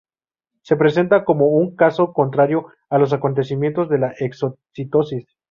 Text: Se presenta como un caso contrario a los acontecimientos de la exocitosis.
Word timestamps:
Se 0.63 0.75
presenta 0.77 1.23
como 1.23 1.45
un 1.49 1.75
caso 1.75 2.11
contrario 2.11 2.65
a 2.89 2.97
los 2.97 3.13
acontecimientos 3.13 3.87
de 3.87 3.99
la 3.99 4.15
exocitosis. 4.17 5.27